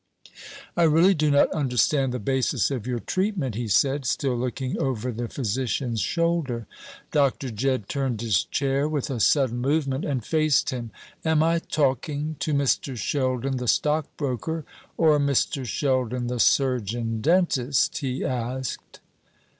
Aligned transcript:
"I 0.75 0.81
really 0.81 1.13
do 1.13 1.29
not 1.29 1.51
understand 1.51 2.11
the 2.11 2.17
basis 2.17 2.71
of 2.71 2.87
your 2.87 2.97
treatment," 2.97 3.53
he 3.53 3.67
said, 3.67 4.03
still 4.05 4.35
looking 4.35 4.79
over 4.79 5.11
the 5.11 5.27
physician's 5.27 5.99
shoulder. 6.01 6.65
Dr. 7.11 7.51
Jedd 7.51 7.87
turned 7.87 8.21
his 8.21 8.43
chair 8.45 8.89
with 8.89 9.11
a 9.11 9.19
sudden 9.19 9.59
movement, 9.59 10.03
and 10.03 10.25
faced 10.25 10.71
him. 10.71 10.89
"Am 11.23 11.43
I 11.43 11.59
talking 11.59 12.35
to 12.39 12.51
Mr. 12.51 12.97
Sheldon 12.97 13.57
the 13.57 13.67
stockbroker, 13.67 14.65
or 14.97 15.19
Mr. 15.19 15.67
Sheldon 15.67 16.25
the 16.25 16.39
surgeon 16.39 17.21
dentist?" 17.21 17.99
he 17.99 18.25
asked. 18.25 19.01